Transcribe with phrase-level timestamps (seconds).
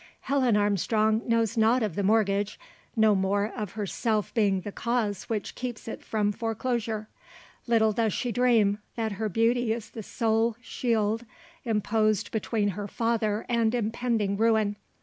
[0.21, 2.59] Helen Armstrong knows nought of the mortgage;
[2.95, 7.07] no more, of herself being the cause which keeps it from foreclosure.
[7.67, 11.23] Little does she dream, that her beauty is the sole shield
[11.65, 14.75] imposed between her father and impending ruin.